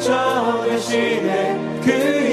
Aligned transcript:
저 0.00 0.64
대신에 0.64 1.80
그 1.84 2.27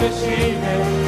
Meshiach. 0.00 0.99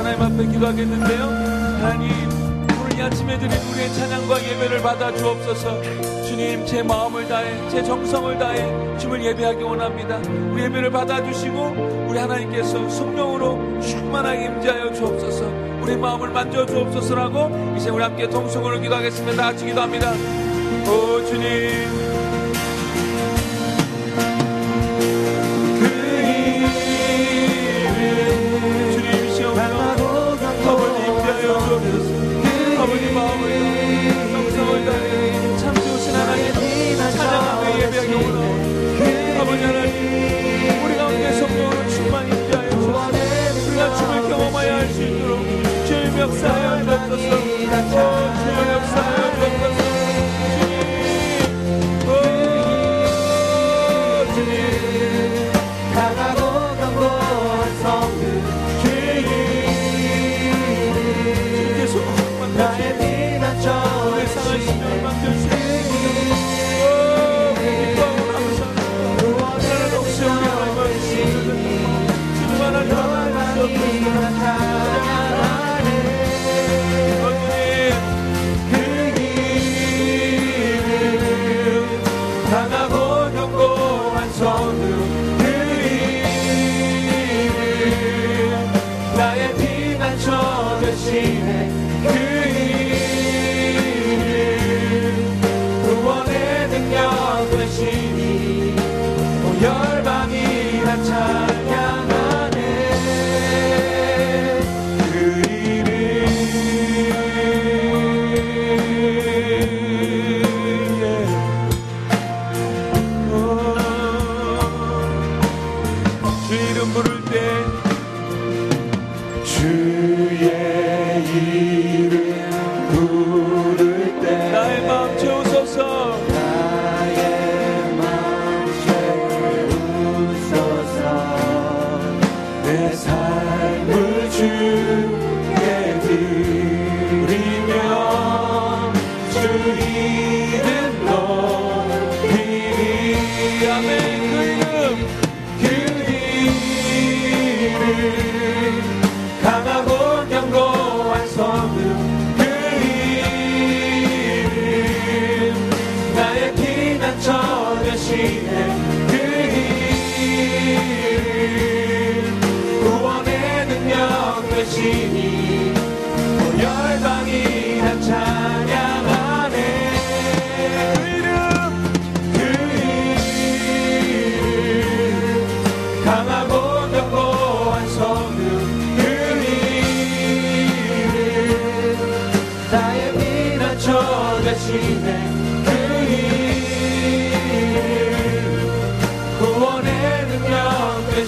하나님 0.00 0.22
앞에 0.22 0.46
기도하겠는데요. 0.46 1.24
하나님, 1.82 2.10
오늘 2.80 3.02
아침에 3.02 3.38
드린 3.38 3.52
우리의 3.52 3.92
찬양과 3.92 4.42
예배를 4.42 4.80
받아 4.80 5.14
주옵소서. 5.14 5.82
주님, 6.26 6.64
제 6.64 6.82
마음을 6.82 7.28
다해, 7.28 7.68
제 7.68 7.82
정성을 7.82 8.38
다해 8.38 8.96
주님을 8.96 9.22
예배하기 9.26 9.62
원합니다. 9.62 10.16
우리 10.50 10.62
예배를 10.62 10.90
받아주시고, 10.90 12.06
우리 12.08 12.18
하나님께서 12.18 12.88
성령으로 12.88 13.78
충만하게 13.82 14.46
임재하여 14.46 14.90
주옵소서. 14.94 15.44
우리 15.82 15.94
마음을 15.96 16.30
만져 16.30 16.64
주옵소서라고 16.64 17.74
이제 17.76 17.90
우리 17.90 18.02
함께 18.02 18.26
통성으로 18.26 18.80
기도하겠습니다. 18.80 19.42
같이 19.42 19.66
기도합니다. 19.66 20.12
오 20.88 21.22
주님. 21.26 22.19
세상이 46.40 47.66
닥쳐 47.66 48.09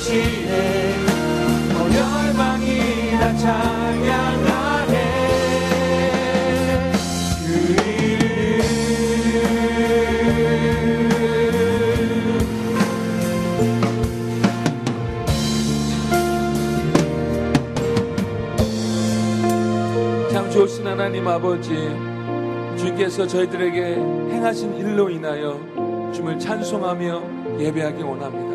되시네 0.03 0.97
온 1.79 1.95
열방이 1.95 3.13
다 3.13 3.37
찬양하네. 3.37 4.95
그 7.47 7.47
이름. 7.87 8.29
참 20.33 20.51
좋으신 20.51 20.85
하나님 20.87 21.29
아버지 21.29 21.75
주께서 22.77 23.27
저희들에게 23.27 23.95
행하신 23.95 24.77
일로 24.79 25.09
인하여 25.11 25.61
주를 26.13 26.39
찬송하며 26.39 27.23
예배하기 27.61 28.03
원합니다. 28.03 28.53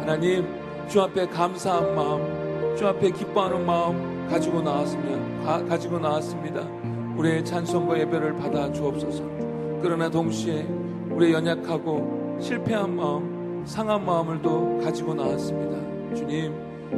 하나님 0.00 0.61
주 0.92 1.00
앞에 1.00 1.26
감사한 1.26 1.94
마음 1.94 2.76
주 2.76 2.86
앞에 2.86 3.12
기뻐하는 3.12 3.64
마음 3.64 4.28
가지고 4.28 4.62
가, 4.62 5.64
가지고 5.64 5.98
나왔습니다. 5.98 6.68
우리의 7.16 7.42
찬송과 7.42 7.98
예배를 8.00 8.36
받아 8.36 8.70
주옵소서. 8.70 9.24
그러나 9.80 10.10
동시에 10.10 10.64
우리의 11.08 11.32
연약하고 11.32 12.36
실패한 12.38 12.94
마음 12.94 13.62
상한 13.64 14.04
마음을도 14.04 14.80
가지고 14.84 15.14
나왔습니다. 15.14 16.14
주님 16.14 16.52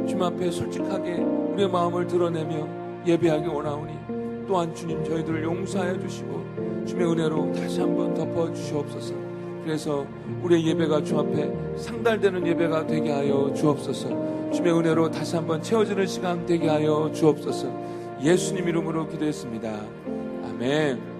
주님 0.05 0.23
앞에 0.23 0.51
솔직하게 0.51 1.13
우리의 1.53 1.69
마음을 1.69 2.05
드러내며 2.05 2.67
예배하기 3.07 3.47
원하오니 3.47 4.45
또한 4.45 4.75
주님 4.75 5.05
저희들을 5.05 5.41
용서하여 5.41 5.97
주시고 6.01 6.83
주의 6.85 7.09
은혜로 7.09 7.53
다시 7.53 7.79
한번 7.79 8.13
덮어 8.13 8.51
주시옵소서. 8.51 9.24
그래서 9.65 10.05
우리의 10.43 10.67
예배가 10.67 11.03
주 11.03 11.17
앞에 11.17 11.51
상달되는 11.75 12.45
예배가 12.45 12.85
되게 12.85 13.11
하여 13.11 13.51
주옵소서. 13.51 14.51
주의 14.51 14.71
은혜로 14.71 15.09
다시 15.09 15.35
한번 15.35 15.59
채워지는 15.59 16.05
시간 16.05 16.45
되게 16.45 16.69
하여 16.69 17.11
주옵소서. 17.11 17.67
예수님 18.21 18.69
이름으로 18.69 19.07
기도했습니다. 19.07 19.69
아멘. 20.49 21.14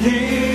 He 0.00 0.49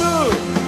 예 0.00 0.65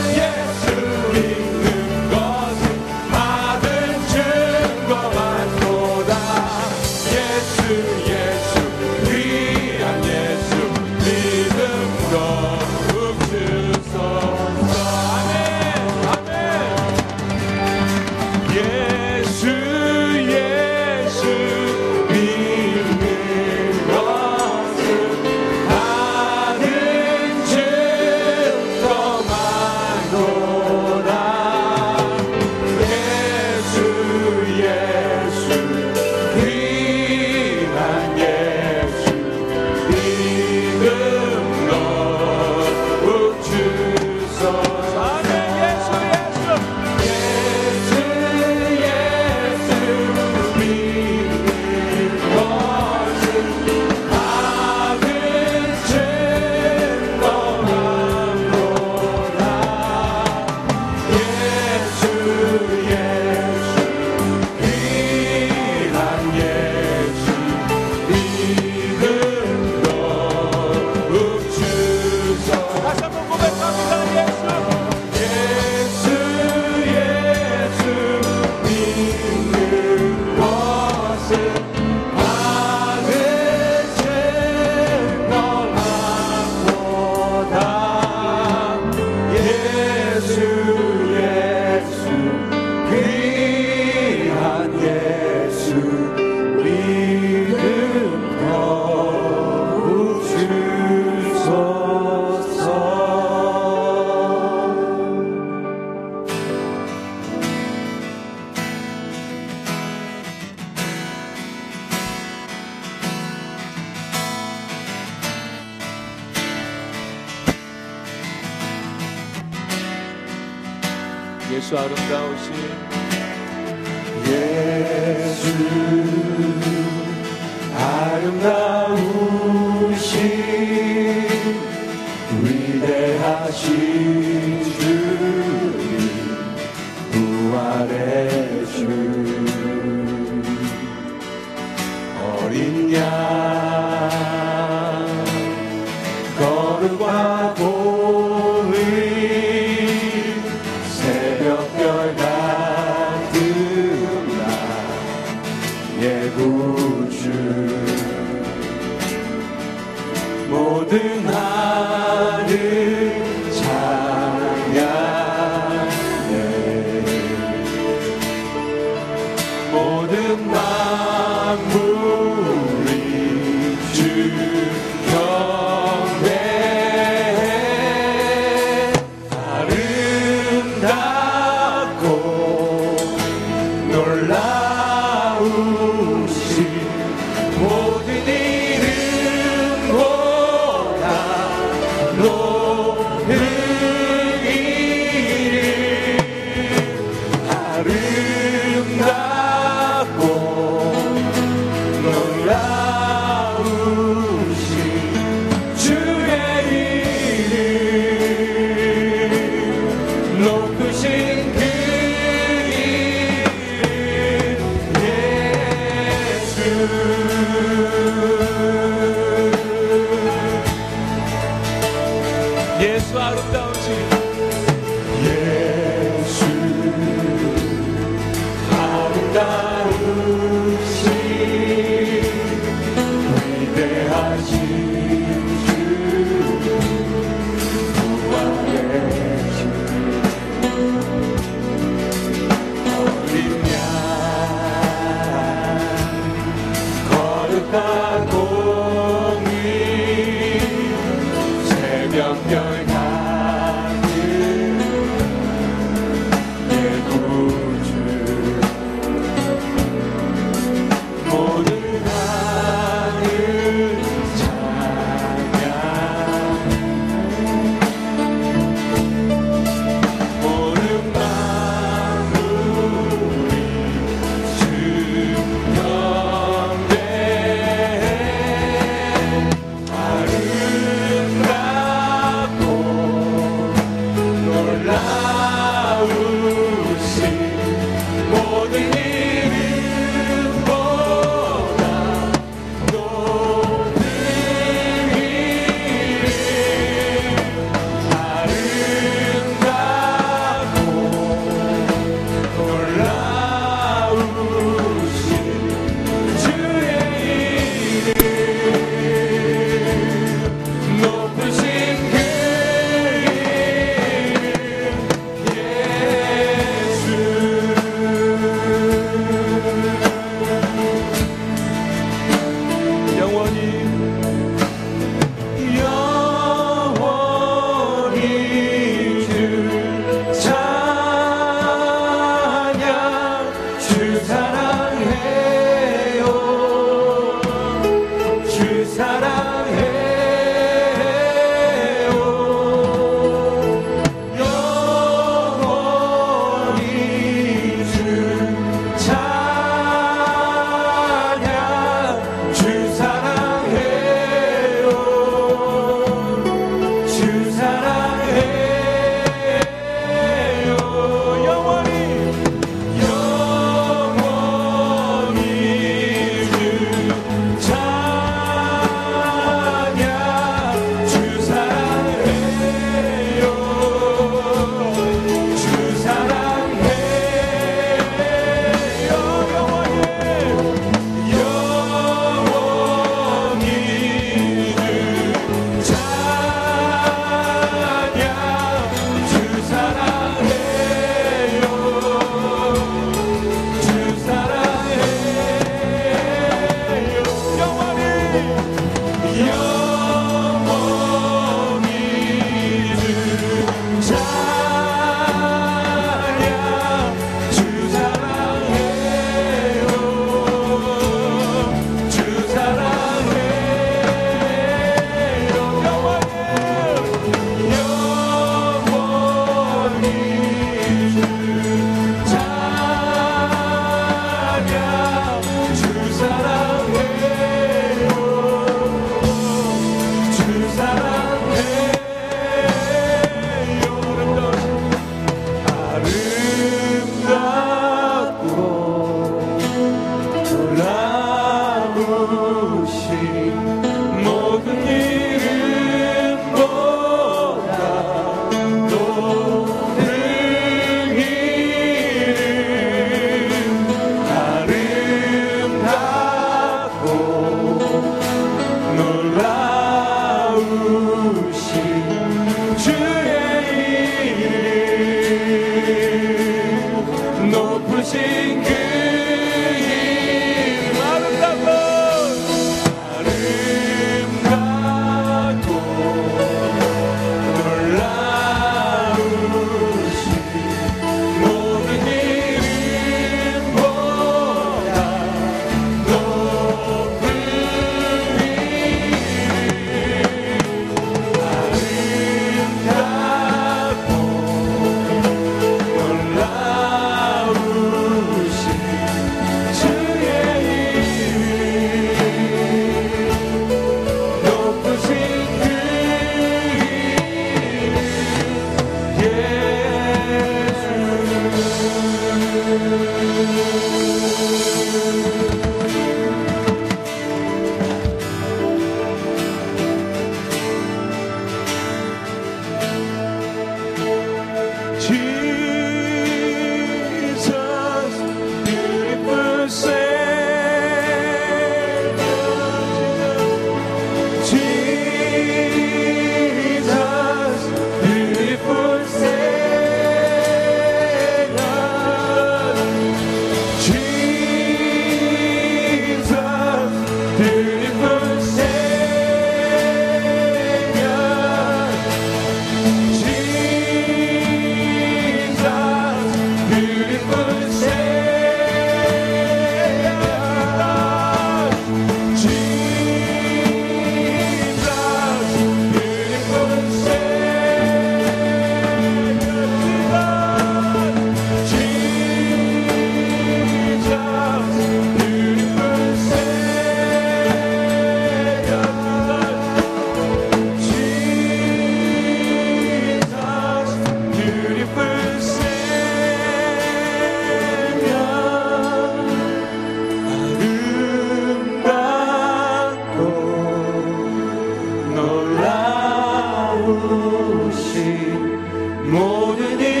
living 599.61 599.85
in 599.85 600.00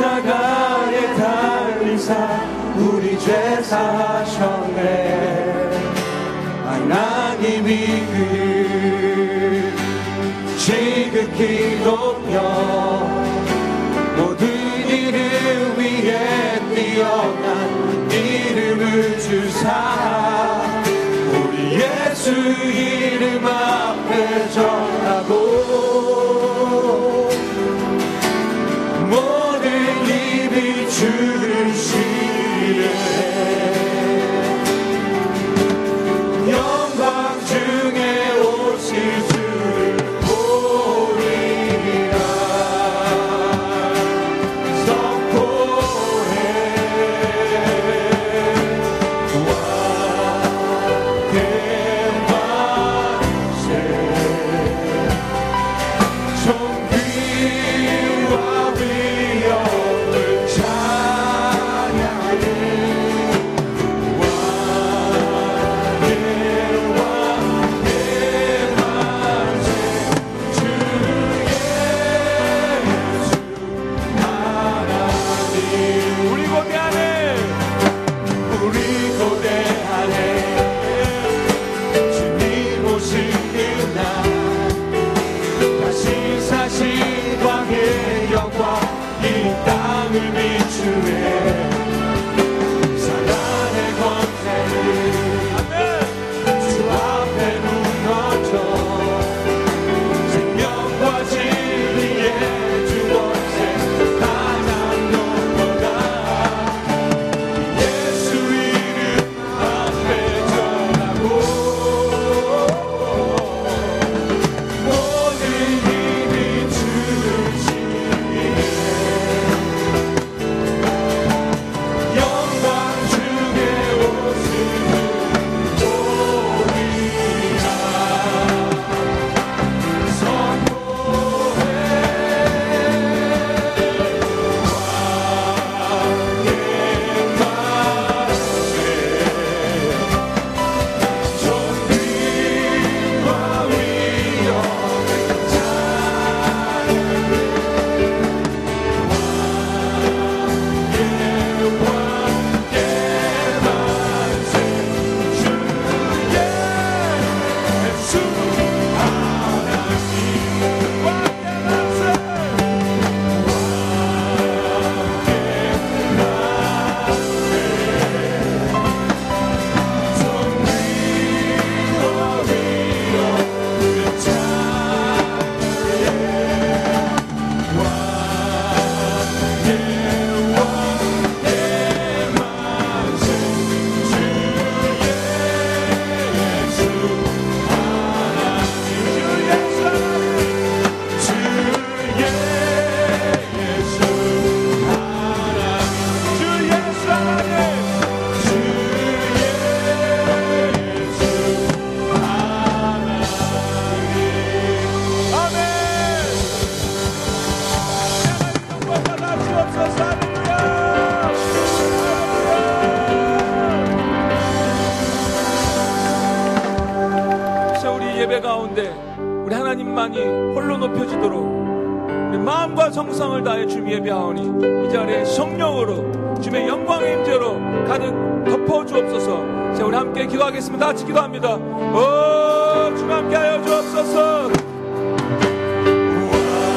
십자가에 0.00 1.14
달리사 1.14 2.14
우리 2.78 3.18
죄 3.18 3.62
사하셨네. 3.62 4.80
하나님이 6.64 8.06
그 8.06 9.74
지극히 10.56 11.82
높여 11.84 12.40
모든 14.16 14.48
이름 14.88 15.76
위에 15.76 16.58
뛰어난 16.74 18.10
이름을 18.10 19.20
주사. 19.20 20.64
우리 21.34 21.74
예수 21.74 22.30
이름 22.32 23.46
앞에 23.46 24.48
전하고 24.48 25.60
주를 31.00 31.74
신뢰 31.74 33.79